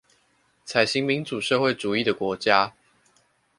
[0.65, 2.73] 採行民主社會主義的國家